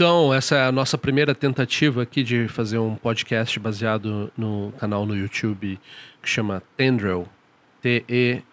[0.00, 5.04] Então, essa é a nossa primeira tentativa aqui de fazer um podcast baseado no canal
[5.04, 5.78] no YouTube
[6.22, 7.28] que chama Tendril.
[7.82, 8.44] T-E-N-D-R-E-L.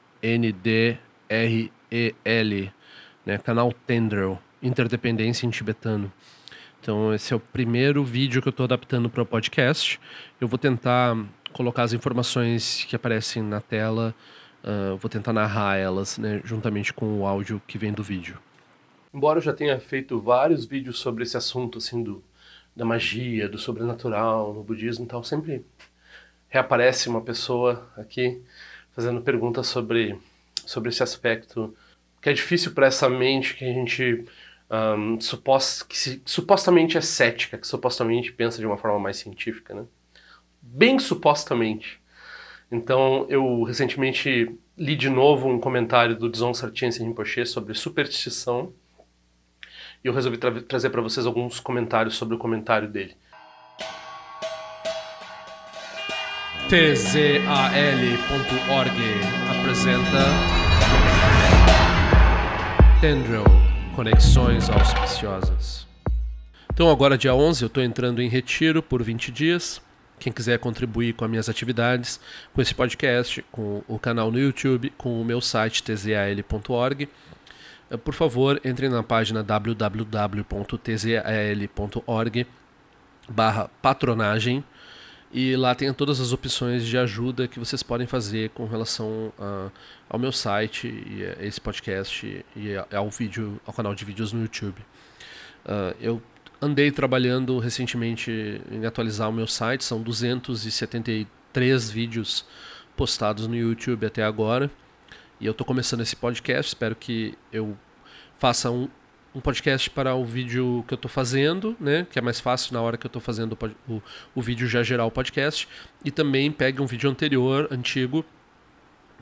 [3.25, 3.37] Né?
[3.37, 4.37] Canal Tendril.
[4.61, 6.11] Interdependência em tibetano.
[6.81, 10.01] Então, esse é o primeiro vídeo que eu estou adaptando para o podcast.
[10.41, 11.15] Eu vou tentar
[11.53, 14.13] colocar as informações que aparecem na tela,
[14.65, 18.37] uh, vou tentar narrar elas, né, juntamente com o áudio que vem do vídeo.
[19.13, 22.23] Embora eu já tenha feito vários vídeos sobre esse assunto, assim, do,
[22.75, 25.65] da magia, do sobrenatural, no budismo e tal, sempre
[26.49, 28.41] reaparece uma pessoa aqui
[28.91, 30.17] fazendo perguntas sobre,
[30.65, 31.75] sobre esse aspecto
[32.21, 34.25] que é difícil para essa mente que a gente
[34.69, 35.17] um,
[35.87, 39.85] que se, supostamente é cética, que supostamente pensa de uma forma mais científica, né?
[40.61, 42.01] Bem supostamente.
[42.71, 48.73] Então, eu recentemente li de novo um comentário do Dzong Sartyense Rinpoche sobre superstição
[50.07, 53.13] e eu resolvi tra trazer para vocês alguns comentários sobre o comentário dele.
[56.69, 57.37] tzal.org
[59.59, 60.25] apresenta
[63.01, 63.43] Tendril
[63.97, 65.85] Conexões Auspiciosas.
[66.73, 69.81] Então, agora, dia 11, eu estou entrando em retiro por 20 dias.
[70.19, 72.19] Quem quiser contribuir com as minhas atividades,
[72.53, 77.09] com esse podcast, com o canal no YouTube, com o meu site tzal.org,
[78.03, 80.47] por favor, entre na página www.tzal.org
[83.29, 84.63] barra patronagem
[85.31, 89.69] e lá tem todas as opções de ajuda que vocês podem fazer com relação a,
[90.09, 94.41] ao meu site e a esse podcast e ao vídeo, ao canal de vídeos no
[94.41, 94.79] YouTube.
[95.65, 96.21] Uh, eu
[96.61, 102.45] andei trabalhando recentemente em atualizar o meu site, são 273 vídeos
[102.95, 104.71] postados no YouTube até agora.
[105.39, 107.77] E eu estou começando esse podcast, espero que eu
[108.39, 108.89] faça um,
[109.35, 112.07] um podcast para o vídeo que eu estou fazendo, né?
[112.09, 113.55] Que é mais fácil na hora que eu estou fazendo
[113.87, 114.01] o, o,
[114.33, 115.67] o, vídeo já gerar o podcast.
[116.03, 118.25] E também pegue um vídeo anterior, antigo,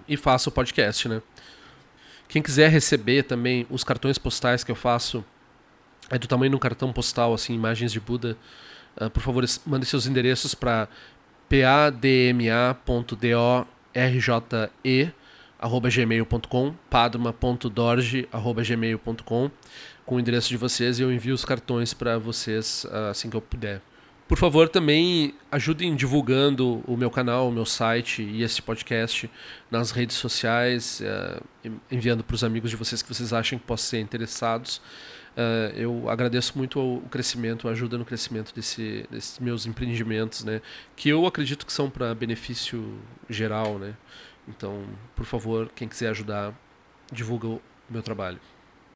[0.08, 1.22] e faça o podcast, né?
[2.30, 5.24] Quem quiser receber também os cartões postais que eu faço,
[6.10, 8.38] é do tamanho de um cartão postal, assim, imagens de Buda,
[8.96, 10.88] uh, por favor, mande seus endereços para
[11.50, 12.06] padma.dorje
[15.90, 19.52] gmail.com, padma.dorje.gmail.com,
[20.06, 23.36] com o endereço de vocês e eu envio os cartões para vocês ah, assim que
[23.36, 23.82] eu puder.
[24.28, 29.30] Por favor, também ajudem divulgando o meu canal, o meu site e esse podcast
[29.70, 31.44] nas redes sociais, uh,
[31.92, 34.82] enviando para os amigos de vocês que vocês acham que possam ser interessados.
[35.38, 40.60] Uh, eu agradeço muito o crescimento, a ajuda no crescimento desse, desses meus empreendimentos, né?
[40.96, 42.98] Que eu acredito que são para benefício
[43.30, 43.94] geral, né?
[44.48, 44.84] Então,
[45.16, 46.54] por favor, quem quiser ajudar,
[47.12, 48.40] divulga o meu trabalho.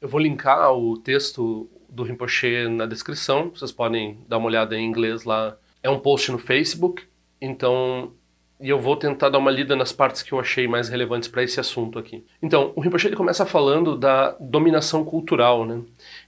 [0.01, 4.85] Eu vou linkar o texto do Rinpoche na descrição, vocês podem dar uma olhada em
[4.85, 5.57] inglês lá.
[5.81, 7.03] É um post no Facebook,
[7.41, 8.13] então
[8.61, 11.41] e eu vou tentar dar uma lida nas partes que eu achei mais relevantes para
[11.41, 12.25] esse assunto aqui.
[12.41, 15.81] Então, o Rinpoche ele começa falando da dominação cultural, né?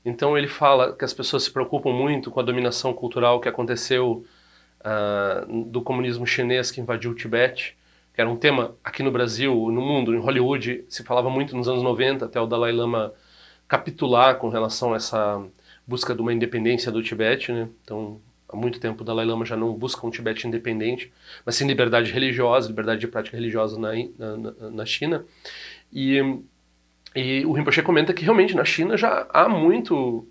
[0.06, 4.24] Então ele fala que as pessoas se preocupam muito com a dominação cultural que aconteceu
[4.80, 7.78] uh, do comunismo chinês que invadiu o Tibete
[8.14, 11.68] que era um tema aqui no Brasil, no mundo, em Hollywood, se falava muito nos
[11.68, 13.14] anos 90, até o Dalai Lama
[13.68, 15.42] capitular com relação a essa
[15.88, 17.70] busca de uma independência do Tibete, né?
[17.84, 21.12] Então, há muito tempo o Dalai Lama já não busca um Tibete independente,
[21.46, 25.26] mas sim liberdade religiosa, liberdade de prática religiosa na, na, na China.
[25.92, 26.20] E,
[27.16, 30.28] e o Rinpoche comenta que realmente na China já há muito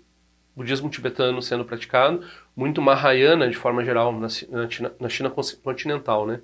[0.55, 2.25] budismo tibetano sendo praticado,
[2.55, 5.31] muito Mahayana de forma geral na, na, China, na China
[5.63, 6.41] continental, né?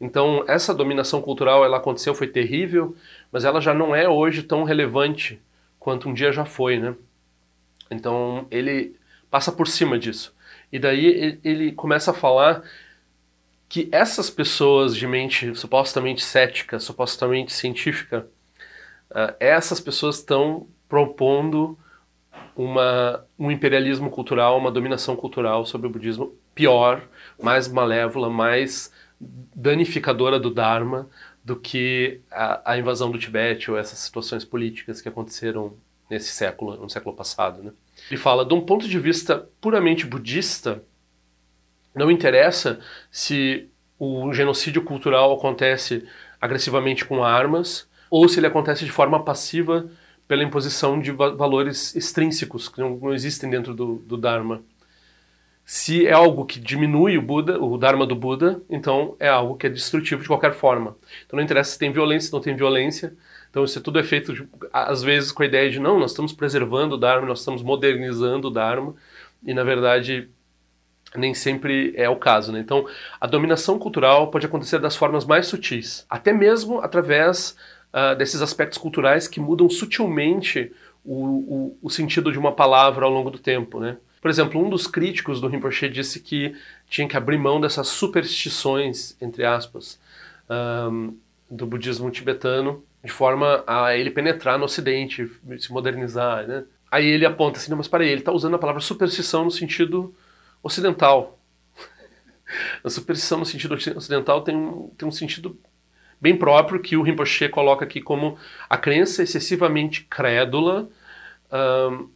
[0.00, 2.96] Então essa dominação cultural ela aconteceu, foi terrível,
[3.32, 5.40] mas ela já não é hoje tão relevante
[5.78, 6.94] quanto um dia já foi, né?
[7.90, 8.96] Então ele
[9.30, 10.34] passa por cima disso
[10.72, 12.62] e daí ele começa a falar
[13.68, 18.26] que essas pessoas de mente supostamente cética, supostamente científica,
[19.10, 21.78] uh, essas pessoas estão propondo
[22.56, 27.02] uma, um imperialismo cultural, uma dominação cultural sobre o budismo pior,
[27.40, 31.08] mais malévola, mais danificadora do Dharma
[31.44, 35.74] do que a, a, invasão do Tibete ou essas situações políticas que aconteceram
[36.10, 37.62] nesse século, no século passado.
[37.62, 37.72] Né?
[38.10, 40.82] Ele fala, de um ponto de vista puramente budista,
[41.94, 42.80] não interessa
[43.10, 43.68] se
[43.98, 46.06] o genocídio cultural acontece
[46.40, 49.90] agressivamente com armas ou se ele acontece de forma passiva
[50.26, 54.62] pela imposição de valores extrínsecos que não, não existem dentro do, do, Dharma.
[55.70, 59.66] Se é algo que diminui o Buda, o Dharma do Buda, então é algo que
[59.66, 60.96] é destrutivo de qualquer forma.
[61.26, 63.14] Então não interessa se tem violência, se não tem violência.
[63.50, 66.94] Então isso tudo é feito, às vezes, com a ideia de não, nós estamos preservando
[66.94, 68.94] o Dharma, nós estamos modernizando o Dharma.
[69.44, 70.30] e na verdade
[71.14, 72.50] nem sempre é o caso.
[72.50, 72.60] Né?
[72.60, 72.86] Então,
[73.20, 77.54] a dominação cultural pode acontecer das formas mais sutis, até mesmo através
[77.92, 80.72] uh, desses aspectos culturais que mudam sutilmente
[81.04, 83.80] o, o, o, sentido de uma palavra ao longo do tempo.
[83.80, 83.98] Né?
[84.20, 86.54] Por exemplo, um dos críticos do Rinpoche disse que
[86.88, 89.98] tinha que abrir mão dessas superstições, entre aspas,
[90.90, 91.16] um,
[91.50, 96.46] do budismo tibetano, de forma a ele penetrar no Ocidente, se modernizar.
[96.46, 96.64] Né?
[96.90, 100.14] Aí ele aponta assim, não, mas para ele está usando a palavra superstição no sentido
[100.62, 101.38] ocidental.
[102.82, 105.58] A superstição no sentido ocidental tem um, tem um sentido
[106.20, 108.36] bem próprio que o Rinpoche coloca aqui como
[108.68, 110.88] a crença excessivamente crédula
[111.52, 112.08] um,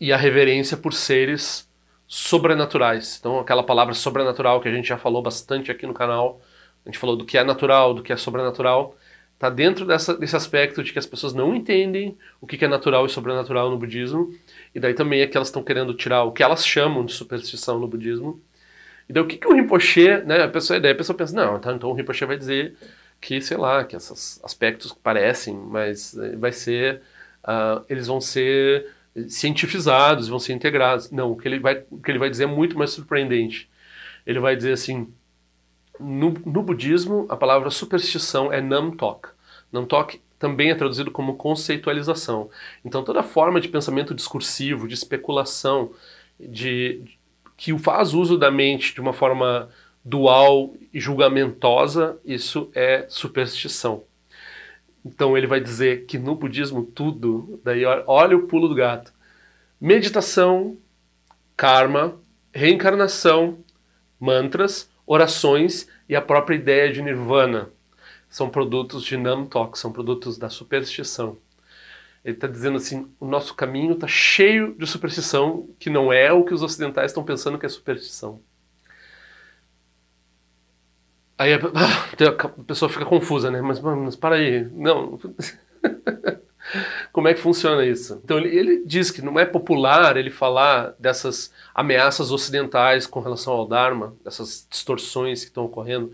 [0.00, 1.68] e a reverência por seres
[2.06, 3.18] sobrenaturais.
[3.18, 6.40] Então, aquela palavra sobrenatural que a gente já falou bastante aqui no canal,
[6.84, 8.96] a gente falou do que é natural, do que é sobrenatural,
[9.34, 13.06] está dentro dessa, desse aspecto de que as pessoas não entendem o que é natural
[13.06, 14.34] e sobrenatural no budismo,
[14.74, 17.78] e daí também é que elas estão querendo tirar o que elas chamam de superstição
[17.78, 18.40] no budismo.
[19.08, 21.60] E daí o que, que o Rinpoche, né, a pessoa, daí a pessoa pensa, não,
[21.60, 22.74] tá, então o Rinpoche vai dizer
[23.20, 27.02] que, sei lá, que esses aspectos parecem, mas eh, vai ser,
[27.44, 28.86] uh, eles vão ser
[29.28, 31.10] cientifizados, vão ser integrados.
[31.10, 33.68] Não, o que ele vai, o que ele vai dizer é muito mais surpreendente.
[34.26, 35.12] Ele vai dizer assim,
[35.98, 39.28] no, no budismo, a palavra superstição é namtok.
[39.72, 42.48] Namtok também é traduzido como conceitualização.
[42.84, 45.90] Então, toda forma de pensamento discursivo, de especulação,
[46.38, 47.18] de, de
[47.56, 49.68] que faz uso da mente de uma forma
[50.04, 54.04] dual e julgamentosa, isso é superstição.
[55.08, 59.10] Então ele vai dizer que no budismo tudo, daí olha o pulo do gato.
[59.80, 60.76] Meditação,
[61.56, 62.20] karma,
[62.52, 63.58] reencarnação,
[64.20, 67.70] mantras, orações e a própria ideia de nirvana
[68.28, 71.38] são produtos de Namtok, são produtos da superstição.
[72.22, 76.44] Ele está dizendo assim: o nosso caminho está cheio de superstição, que não é o
[76.44, 78.42] que os ocidentais estão pensando que é superstição.
[81.38, 81.58] Aí a,
[82.44, 83.62] a pessoa fica confusa, né?
[83.62, 85.18] Mas, mas para aí, não.
[87.12, 88.20] Como é que funciona isso?
[88.22, 93.54] Então ele, ele, diz que não é popular ele falar dessas ameaças ocidentais com relação
[93.54, 96.12] ao Dharma, dessas distorções que estão ocorrendo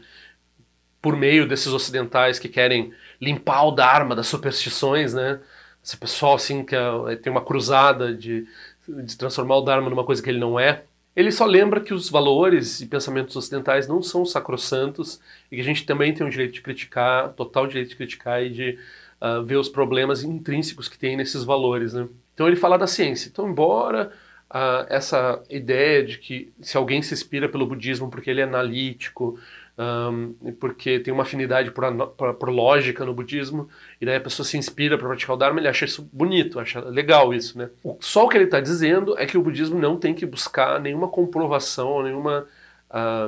[1.02, 5.40] por meio desses ocidentais que querem limpar o Dharma das superstições, né?
[5.82, 8.46] Esse pessoal assim que é, tem uma cruzada de,
[8.88, 10.84] de transformar o Dharma numa coisa que ele não é.
[11.16, 15.20] Ele só lembra que os valores e pensamentos ocidentais não são sacrossantos
[15.50, 18.50] e que a gente também tem o direito de criticar, total direito de criticar e
[18.50, 18.78] de
[19.20, 21.94] uh, ver os problemas intrínsecos que tem nesses valores.
[21.94, 22.08] Né?
[22.34, 23.28] Então ele fala da ciência.
[23.28, 24.10] Então, embora
[24.50, 29.38] uh, essa ideia de que se alguém se inspira pelo budismo porque ele é analítico,
[29.76, 31.84] um, porque tem uma afinidade por,
[32.16, 33.68] por, por, lógica no budismo,
[34.00, 36.80] e daí a pessoa se inspira para praticar o Dharma, ele acha isso bonito, acha
[36.80, 37.70] legal isso, né?
[37.82, 40.80] O, só o que ele está dizendo é que o budismo não tem que buscar
[40.80, 42.46] nenhuma comprovação, nenhuma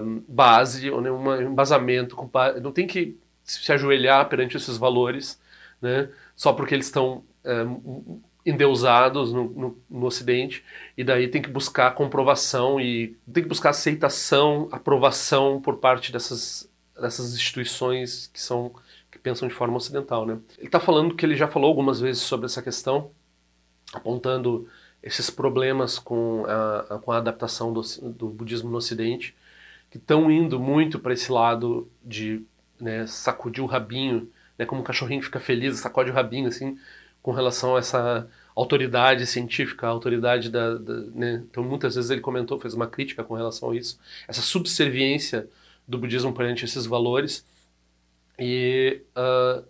[0.03, 2.17] um, base, ou nenhum embasamento,
[2.63, 5.41] não tem que se ajoelhar perante esses valores,
[5.83, 6.09] né?
[6.35, 10.65] Só porque eles estão um, endeusados no, no, no, Ocidente,
[10.97, 16.71] e daí tem que buscar comprovação e tem que buscar aceitação, aprovação por parte dessas,
[16.95, 18.73] dessas instituições que são
[19.11, 20.39] que pensam de forma ocidental, né?
[20.59, 23.11] Ele está falando que ele já falou algumas vezes sobre essa questão,
[23.93, 24.69] apontando
[25.03, 29.35] esses problemas com a, com a adaptação do, do budismo no Ocidente,
[29.91, 32.45] que estão indo muito para esse lado de
[32.79, 36.79] né, sacudir o rabinho, né, como um cachorrinho fica feliz, sacode o rabinho assim,
[37.23, 41.45] com relação a essa autoridade científica, autoridade da, da né?
[41.49, 45.47] então muitas vezes ele comentou, fez uma crítica com relação a isso, essa subserviência
[45.87, 47.45] do budismo perante esses valores
[48.39, 49.63] e uh,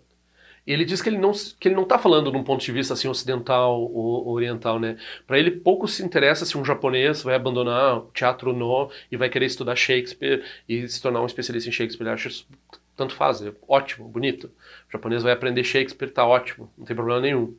[0.65, 2.93] ele diz que ele não que ele não está falando de um ponto de vista
[2.93, 4.97] assim ocidental ou oriental, né?
[5.25, 9.29] Para ele pouco se interessa se um japonês vai abandonar o teatro no e vai
[9.29, 12.05] querer estudar Shakespeare e se tornar um especialista em Shakespeare.
[12.05, 12.45] Ele acha isso
[12.97, 14.47] tanto faz, é ótimo, bonito.
[14.89, 17.55] O japonês vai aprender Shakespeare, tá ótimo, não tem problema nenhum.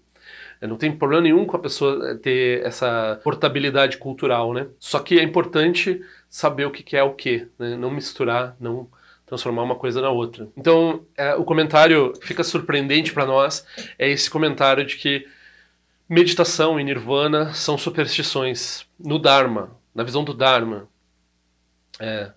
[0.60, 4.66] Não tem problema nenhum com a pessoa ter essa portabilidade cultural, né?
[4.78, 7.76] Só que é importante saber o que é o que, né?
[7.76, 8.88] não misturar, não
[9.24, 10.48] transformar uma coisa na outra.
[10.56, 13.64] Então, é, o comentário fica surpreendente para nós
[13.98, 15.28] é esse comentário de que
[16.08, 20.88] meditação e nirvana são superstições no Dharma, na visão do Dharma.
[22.00, 22.32] É,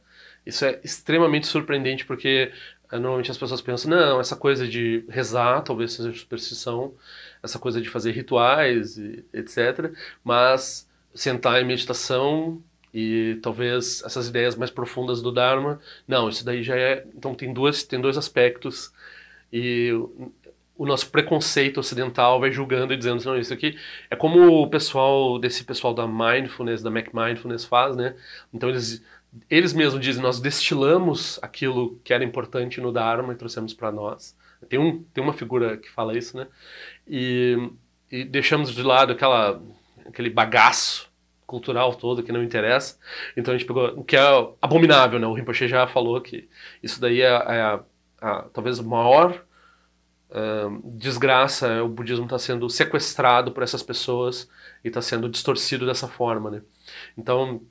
[0.45, 2.51] isso é extremamente surpreendente porque
[2.91, 6.93] Normalmente as pessoas pensam, não, essa coisa de rezar talvez seja superstição,
[7.41, 9.91] essa coisa de fazer rituais, e, etc.
[10.23, 12.61] Mas sentar em meditação
[12.93, 17.05] e talvez essas ideias mais profundas do Dharma, não, isso daí já é.
[17.15, 18.91] Então tem, duas, tem dois aspectos.
[19.51, 19.91] E
[20.77, 23.77] o nosso preconceito ocidental vai julgando e dizendo, não, isso aqui
[24.09, 28.15] é como o pessoal desse pessoal da mindfulness, da Mac Mindfulness faz, né?
[28.53, 29.03] Então eles
[29.49, 34.35] eles mesmos dizem, nós destilamos aquilo que era importante no Dharma e trouxemos para nós.
[34.67, 36.47] Tem, um, tem uma figura que fala isso, né?
[37.07, 37.71] E,
[38.11, 39.61] e deixamos de lado aquela,
[40.05, 41.09] aquele bagaço
[41.47, 42.97] cultural todo que não interessa.
[43.35, 44.21] Então a gente pegou o que é
[44.61, 45.27] abominável, né?
[45.27, 46.49] O Rinpoche já falou que
[46.83, 47.79] isso daí é, é
[48.53, 49.43] talvez o maior
[50.83, 54.49] desgraça, é o budismo está sendo sequestrado por essas pessoas
[54.83, 56.61] e está sendo distorcido dessa forma, né?
[57.17, 57.61] Então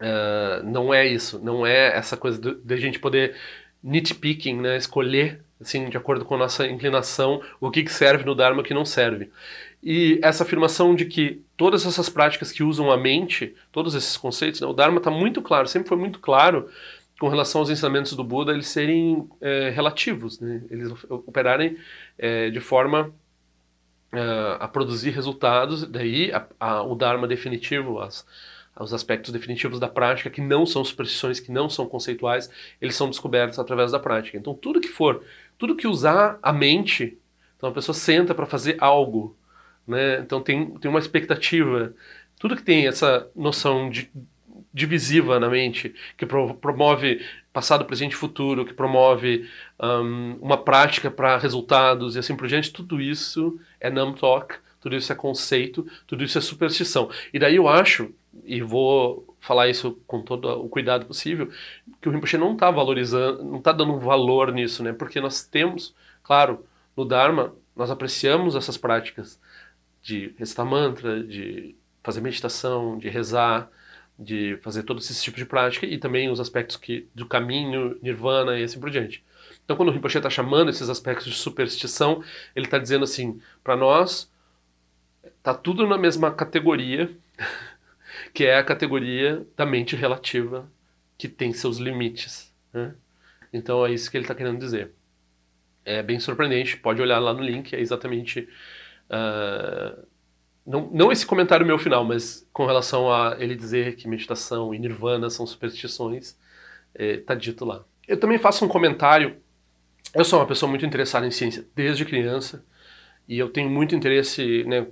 [0.00, 3.34] Uh, não é isso, não é essa coisa de, a gente poder
[3.82, 8.34] nitpicking, né, escolher assim de acordo com a nossa inclinação o que, que serve no
[8.34, 9.30] Dharma e o que não serve.
[9.82, 14.60] E essa afirmação de que todas essas práticas que usam a mente, todos esses conceitos,
[14.60, 16.68] né, o Dharma está muito claro, sempre foi muito claro
[17.18, 21.76] com relação aos ensinamentos do Buda, eles serem é, relativos, né, eles operarem
[22.16, 23.12] é, de forma
[24.12, 28.24] uh, a produzir resultados, daí a, a, o Dharma definitivo, as,
[28.82, 33.08] os aspectos definitivos da prática, que não são superstições, que não são conceituais, eles são
[33.10, 34.38] descobertos através da prática.
[34.38, 35.24] Então, tudo que for,
[35.56, 37.18] tudo que usar a mente,
[37.56, 39.36] então a pessoa senta para fazer algo,
[39.86, 40.20] né?
[40.20, 41.92] então tem, tem uma expectativa,
[42.38, 44.10] tudo que tem essa noção de,
[44.72, 49.48] divisiva na mente, que promove passado, presente e futuro, que promove
[49.82, 54.96] um, uma prática para resultados e assim por diante, tudo isso é Nam Talk, tudo
[54.96, 57.10] isso é conceito, tudo isso é superstição.
[57.32, 58.12] E daí eu acho
[58.44, 61.50] e vou falar isso com todo o cuidado possível,
[62.00, 64.92] que o Rinpoche não está valorizando, não está dando valor nisso, né?
[64.92, 66.64] Porque nós temos, claro,
[66.96, 69.40] no Dharma, nós apreciamos essas práticas
[70.02, 73.70] de recitar mantra, de fazer meditação, de rezar,
[74.18, 78.58] de fazer todo esse tipo de prática e também os aspectos que do caminho, nirvana
[78.58, 79.22] e assim por diante.
[79.64, 82.22] Então, quando o Rinpoche está chamando esses aspectos de superstição,
[82.56, 84.30] ele está dizendo assim, para nós,
[85.42, 87.10] tá tudo na mesma categoria
[88.34, 90.70] que é a categoria da mente relativa
[91.16, 92.54] que tem seus limites.
[92.72, 92.94] Né?
[93.52, 94.92] Então é isso que ele está querendo dizer.
[95.84, 98.48] É bem surpreendente, pode olhar lá no link, é exatamente.
[99.10, 100.06] Uh,
[100.66, 104.78] não, não esse comentário meu final, mas com relação a ele dizer que meditação e
[104.78, 106.36] nirvana são superstições,
[106.94, 107.84] está é, dito lá.
[108.06, 109.36] Eu também faço um comentário.
[110.14, 112.64] Eu sou uma pessoa muito interessada em ciência desde criança
[113.26, 114.86] e eu tenho muito interesse, né,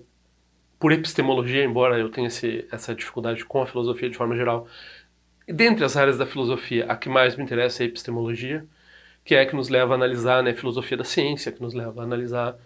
[0.79, 4.69] por epistemologia, embora eu tenha esse, essa dificuldade com a filosofia de forma geral,
[5.49, 8.67] dentre as áreas da filosofia, a que mais me interessa é a epistemologia,
[9.25, 11.75] que é a que nos leva a analisar né, a filosofia da ciência, que nos
[11.75, 12.57] leva a analisar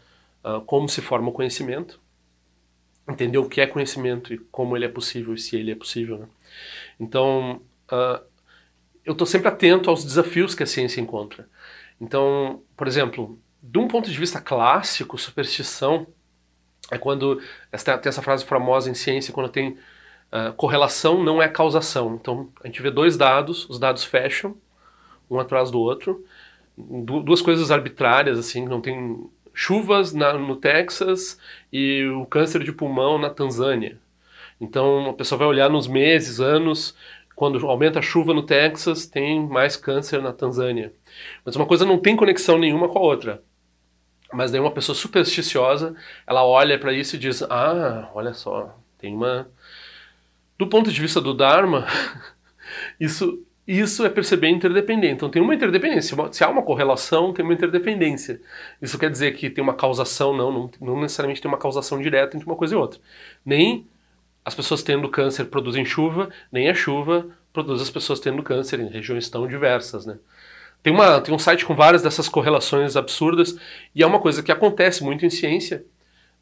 [0.45, 2.00] uh, como se forma o conhecimento,
[3.09, 6.19] entender o que é conhecimento e como ele é possível e se ele é possível.
[6.19, 6.26] Né?
[6.99, 8.23] Então, uh,
[9.05, 11.49] eu estou sempre atento aos desafios que a ciência encontra.
[12.00, 16.07] Então, por exemplo, de um ponto de vista clássico, superstição
[16.90, 19.70] é quando tem essa frase famosa em ciência quando tem
[20.32, 22.18] uh, correlação não é causação.
[22.20, 24.56] Então a gente vê dois dados, os dados fecham
[25.30, 26.25] um atrás do outro,
[26.76, 31.38] duas coisas arbitrárias assim, não tem chuvas na, no Texas
[31.73, 33.99] e o câncer de pulmão na Tanzânia.
[34.61, 36.94] Então a pessoa vai olhar nos meses, anos,
[37.35, 40.92] quando aumenta a chuva no Texas, tem mais câncer na Tanzânia.
[41.44, 43.42] Mas uma coisa não tem conexão nenhuma com a outra.
[44.32, 45.94] Mas daí uma pessoa supersticiosa,
[46.26, 49.49] ela olha para isso e diz: "Ah, olha só, tem uma
[50.58, 51.87] do ponto de vista do Dharma,
[53.00, 55.14] isso isso é perceber interdependência.
[55.14, 56.16] Então tem uma interdependência.
[56.32, 58.40] Se há uma correlação, tem uma interdependência.
[58.82, 62.37] Isso quer dizer que tem uma causação, não, não, não necessariamente tem uma causação direta
[62.37, 63.00] entre uma coisa e outra.
[63.44, 63.87] Nem
[64.44, 68.88] as pessoas tendo câncer produzem chuva, nem a chuva produz as pessoas tendo câncer em
[68.88, 70.18] regiões tão diversas, né?
[70.82, 73.56] Tem, uma, tem um site com várias dessas correlações absurdas,
[73.94, 75.84] e é uma coisa que acontece muito em ciência,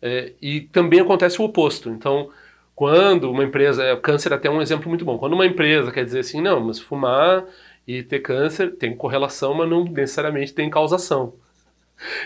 [0.00, 1.90] é, e também acontece o oposto.
[1.90, 2.30] Então,
[2.78, 3.82] quando uma empresa.
[3.82, 5.18] É, câncer é até um exemplo muito bom.
[5.18, 7.44] Quando uma empresa quer dizer assim, não, mas fumar
[7.84, 11.34] e ter câncer tem correlação, mas não necessariamente tem causação.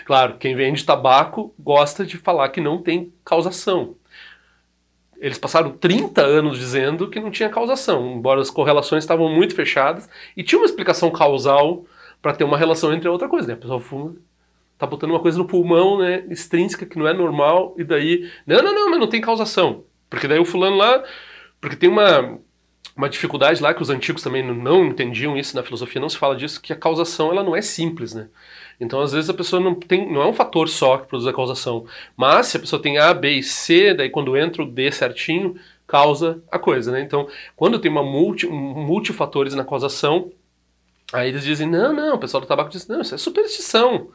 [0.05, 3.95] Claro, quem vende tabaco gosta de falar que não tem causação.
[5.17, 10.07] Eles passaram 30 anos dizendo que não tinha causação, embora as correlações estavam muito fechadas
[10.37, 11.87] e tinha uma explicação causal
[12.23, 13.53] para ter uma relação entre a outra coisa, né?
[13.53, 14.15] A pessoa fuma,
[14.77, 18.63] tá botando uma coisa no pulmão, né, extrínseca que não é normal e daí, não,
[18.63, 19.83] não, não, mas não tem causação.
[20.09, 21.03] Porque daí o fulano lá,
[21.59, 22.39] porque tem uma
[22.95, 26.35] uma dificuldade lá que os antigos também não entendiam isso na filosofia, não se fala
[26.35, 28.27] disso, que a causação ela não é simples, né?
[28.79, 31.33] Então, às vezes a pessoa não tem, não é um fator só que produz a
[31.33, 34.91] causação, mas se a pessoa tem A, B e C, daí quando entra o D
[34.91, 35.55] certinho,
[35.87, 37.01] causa a coisa, né?
[37.01, 40.31] Então, quando tem uma multi, multifatores na causação,
[41.13, 44.09] Aí eles dizem, não, não, o pessoal do tabaco diz, não, isso é superstição.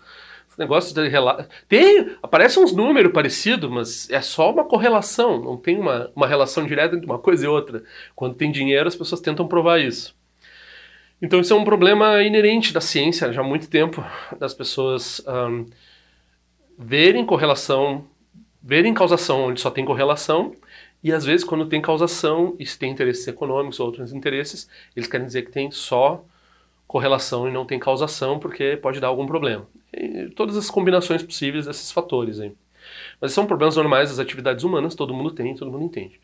[0.59, 1.47] negócio de relação.
[1.69, 6.67] Tem, aparecem uns números parecidos, mas é só uma correlação, não tem uma, uma relação
[6.67, 7.85] direta entre uma coisa e outra.
[8.17, 10.17] Quando tem dinheiro, as pessoas tentam provar isso.
[11.23, 14.05] Então isso é um problema inerente da ciência já há muito tempo,
[14.39, 15.67] das pessoas um,
[16.77, 18.05] verem correlação,
[18.63, 20.53] verem causação onde só tem correlação,
[21.03, 25.09] e às vezes quando tem causação e se tem interesses econômicos ou outros interesses, eles
[25.09, 26.25] querem dizer que tem só
[26.89, 29.69] correlação e não tem causação porque pode dar algum problema.
[29.93, 32.53] E todas as combinações possíveis desses fatores aí.
[33.21, 36.19] Mas são problemas normais das atividades humanas, todo mundo tem, todo mundo entende.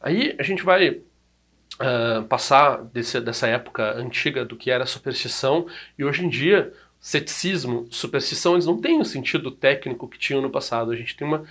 [0.00, 6.04] Aí a gente vai uh, passar desse, dessa época antiga do que era superstição e
[6.04, 10.90] hoje em dia ceticismo, superstição, eles não têm o sentido técnico que tinham no passado.
[10.90, 11.44] A gente tem uma,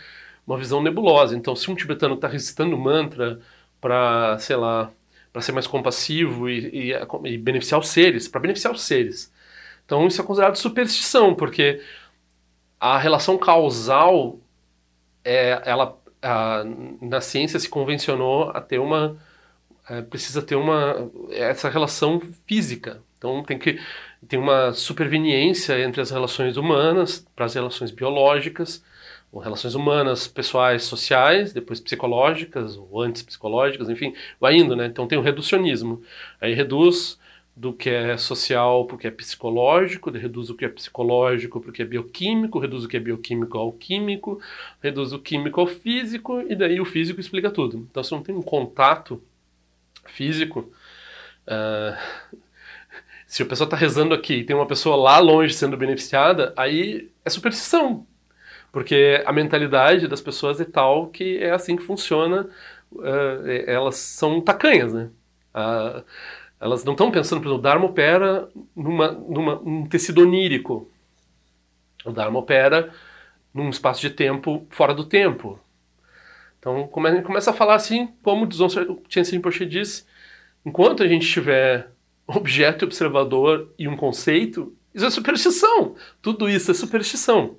[0.45, 1.35] uma visão nebulosa.
[1.35, 3.39] Então, se um tibetano está recitando mantra
[3.81, 4.91] para, sei lá,
[5.39, 6.93] para ser mais compassivo e, e,
[7.25, 9.31] e beneficiar os seres, para beneficiar os seres.
[9.85, 11.81] Então, isso é considerado superstição, porque
[12.79, 14.37] a relação causal,
[15.23, 16.63] é, ela, a,
[17.01, 19.17] na ciência se convencionou a ter uma
[19.89, 23.01] é, precisa ter uma essa relação física.
[23.17, 23.79] Então tem que
[24.27, 28.83] tem uma superveniência entre as relações humanas para as relações biológicas,
[29.37, 34.87] relações humanas, pessoais, sociais, depois psicológicas ou antes psicológicas, enfim, vai indo, né?
[34.87, 36.01] Então tem o reducionismo.
[36.41, 37.19] Aí reduz
[37.55, 41.69] do que é social para o que é psicológico, reduz o que é psicológico para
[41.69, 44.41] o que é bioquímico, reduz o que é bioquímico ao químico,
[44.81, 47.85] reduz o químico ao físico, e daí o físico explica tudo.
[47.91, 49.21] Então, se não tem um contato
[50.05, 50.71] físico.
[51.45, 51.97] Uh,
[53.27, 57.11] se a pessoa está rezando aqui e tem uma pessoa lá longe sendo beneficiada, aí
[57.23, 58.07] é superstição.
[58.71, 62.49] Porque a mentalidade das pessoas é tal que é assim que funciona.
[62.91, 65.09] Uh, elas são tacanhas, né?
[65.53, 66.03] Uh,
[66.59, 70.91] elas não estão pensando, por exemplo, o Dharma opera numa, numa, num tecido onírico.
[72.05, 72.93] O Dharma opera
[73.53, 75.59] num espaço de tempo fora do tempo.
[76.59, 80.05] Então, a gente começa a falar assim, como o Chense Rinpoche disse,
[80.65, 81.89] enquanto a gente tiver
[82.27, 85.95] objeto observador e um conceito, isso é superstição.
[86.21, 87.57] Tudo isso é superstição.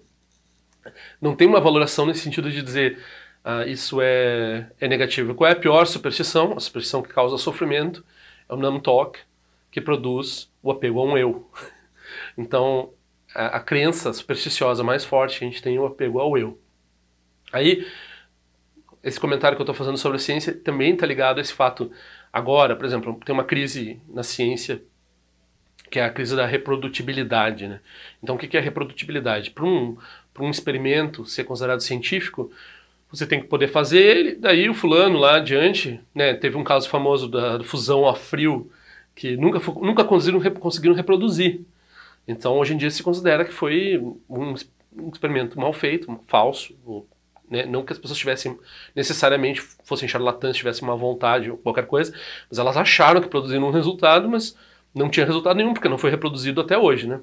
[1.20, 2.98] Não tem uma valoração nesse sentido de dizer
[3.44, 5.34] ah, isso é, é negativo.
[5.34, 6.54] Qual é a pior superstição?
[6.56, 8.04] A superstição que causa sofrimento
[8.48, 9.18] é o Namtok,
[9.70, 11.50] que produz o apego a um eu.
[12.36, 12.92] Então,
[13.34, 16.60] a, a crença supersticiosa mais forte que a gente tem é o apego ao eu.
[17.52, 17.86] Aí,
[19.02, 21.90] esse comentário que eu estou fazendo sobre a ciência também está ligado a esse fato.
[22.32, 24.82] Agora, por exemplo, tem uma crise na ciência
[25.90, 27.66] que é a crise da reprodutibilidade.
[27.66, 27.80] Né?
[28.22, 29.50] Então, o que é reprodutibilidade?
[29.50, 29.96] Para um,
[30.44, 32.50] um experimento ser considerado científico,
[33.10, 34.34] você tem que poder fazer ele.
[34.36, 38.70] Daí o fulano lá adiante, né, teve um caso famoso da, da fusão a frio,
[39.14, 41.60] que nunca, nunca conseguiram, conseguiram reproduzir.
[42.26, 43.98] Então, hoje em dia se considera que foi
[44.28, 44.54] um,
[44.96, 47.06] um experimento mal feito, falso, ou
[47.50, 47.66] né?
[47.66, 48.56] Não que as pessoas tivessem
[48.94, 52.14] necessariamente fossem charlatãs, tivessem uma vontade ou qualquer coisa,
[52.48, 54.56] mas elas acharam que produziram um resultado, mas
[54.94, 57.20] não tinha resultado nenhum, porque não foi reproduzido até hoje, né?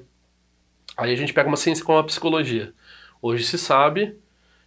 [0.96, 2.74] Aí a gente pega uma ciência como a psicologia.
[3.20, 4.16] Hoje se sabe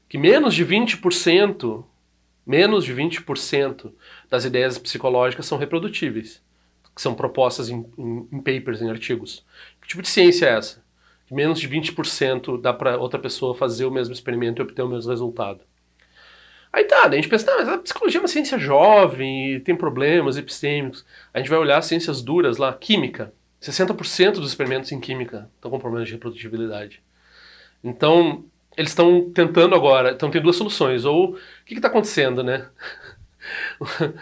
[0.08, 1.86] que menos de 20%,
[2.46, 3.92] menos de 20%
[4.30, 6.42] das ideias psicológicas são reprodutíveis,
[6.96, 9.46] que são propostas em, em, em papers, em artigos.
[9.82, 10.84] Que tipo de ciência é essa?
[11.32, 15.10] menos de 20% dá para outra pessoa fazer o mesmo experimento e obter o mesmo
[15.10, 15.62] resultado.
[16.74, 21.06] Aí tá, a gente pensa, mas a psicologia é uma ciência jovem, tem problemas epistêmicos.
[21.34, 23.34] A gente vai olhar as ciências duras lá, química.
[23.62, 27.02] 60% dos experimentos em química estão com problemas de reprodutibilidade.
[27.84, 28.46] Então,
[28.78, 31.06] eles estão tentando agora, então tem duas soluções.
[31.06, 32.68] Ou, o que está acontecendo, né?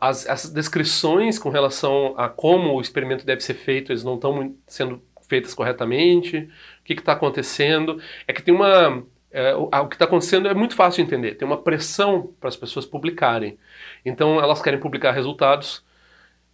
[0.00, 4.56] As, as, descrições com relação a como o experimento deve ser feito, eles não estão
[4.66, 6.48] sendo feitas corretamente,
[6.80, 8.00] o que está acontecendo.
[8.26, 9.04] É que tem uma.
[9.30, 11.34] É, o, o, que está acontecendo é muito fácil de entender.
[11.34, 13.58] Tem uma pressão para as pessoas publicarem.
[14.04, 15.84] Então elas querem publicar resultados,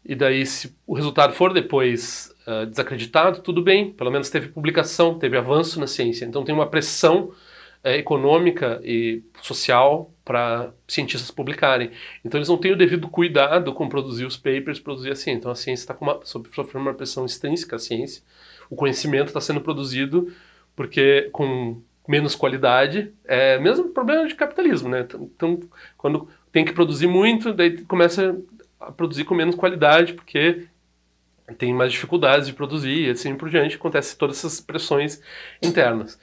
[0.04, 5.18] e daí, se o resultado for depois uh, desacreditado, tudo bem, pelo menos teve publicação,
[5.18, 6.24] teve avanço na ciência.
[6.24, 7.32] Então tem uma pressão
[7.84, 11.90] uh, econômica e social para cientistas publicarem.
[12.24, 15.38] Então eles não têm o devido cuidado com produzir os papers, produzir a ciência.
[15.38, 18.22] Então a ciência está sofrendo uma pressão extrínseca, a ciência,
[18.70, 20.32] o conhecimento está sendo produzido
[20.74, 25.06] porque com menos qualidade, é mesmo problema de capitalismo, né?
[25.14, 25.60] Então,
[25.96, 28.34] quando tem que produzir muito, daí começa
[28.80, 30.66] a produzir com menos qualidade, porque
[31.56, 35.22] tem mais dificuldades de produzir e assim por diante, acontece todas essas pressões
[35.62, 36.18] internas.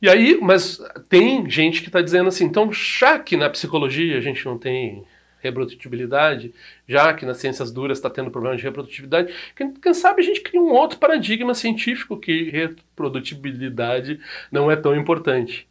[0.00, 4.20] E aí, mas tem gente que está dizendo assim, então já que na psicologia a
[4.20, 5.04] gente não tem
[5.40, 6.54] reprodutibilidade,
[6.88, 10.40] já que nas ciências duras está tendo problema de reprodutibilidade, quem, quem, sabe a gente
[10.40, 14.20] cria um outro paradigma científico que reprodutibilidade
[14.50, 15.68] não é tão importante.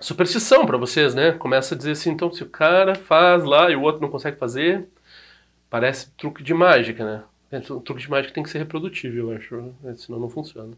[0.00, 1.32] Superstição para vocês, né?
[1.32, 4.38] Começa a dizer assim, então se o cara faz lá e o outro não consegue
[4.38, 4.88] fazer,
[5.68, 7.22] parece truque de mágica, né?
[7.52, 10.76] O truque de mágica tem que ser reprodutível, eu acho, senão não funciona.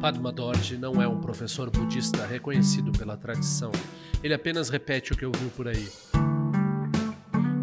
[0.00, 3.70] Padma Dorje não é um professor budista reconhecido pela tradição.
[4.22, 5.88] Ele apenas repete o que ouviu por aí.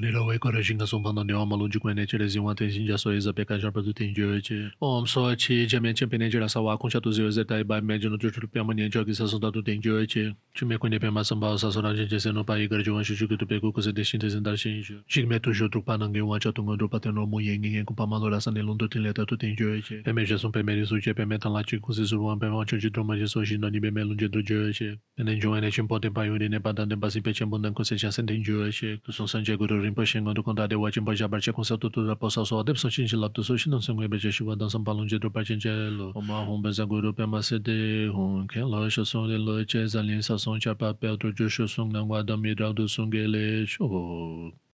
[0.00, 3.12] Rila wai kora shinga sompa na niwa malun jikwa ne chile ziwa ten shinja so
[3.12, 4.70] e iza peka jarpa tu ten jio eche.
[4.80, 7.82] Om so chi jamia chen pene jira sa wakun sha tu zio ze tai bai
[7.82, 10.34] me jino chuchul piyama nian jio ki sa sonda tu ten jio eche.
[10.56, 13.46] Chume kwenye pema samba sa sora jen jese no pa igar jiwa shu chuki tu
[13.46, 14.96] peku kuse de shinte zindar shin jio.
[15.08, 18.08] Shik me tu shio trukpa nange wan cha tunga drupa ten romu yengi ngen kumpa
[18.08, 20.02] malo la san elun tu ten leta tu ten jio eche.
[20.04, 23.14] Peme jesun peme risu che peme tan la chi kuse suruan peme wancho chi droma
[23.14, 24.96] jeso shin doni peme lun jedru jio eche.
[25.18, 27.34] Pene jio ene chin po ten pa yuri ne pa dan ten pa si pe
[27.34, 28.96] chen bundan kuse cha sen ten jio eche.
[29.04, 32.14] Tu son san che guru rinpoche ngondu kondade wachin pa jabar che konsa tutu ra
[32.14, 34.84] posa so adep so chin chi laptu so shinan sem ngwebe che shiwa dan sam
[34.84, 36.12] palung je dro pachin che lo.
[36.14, 39.64] Oma hon benza gui rupe ma se de hon ken lo sho song de lo
[39.64, 42.44] che zan lin sa song cha pa pe otro jo sho song nang wa dam
[42.46, 44.52] yi rao du song ge le sho.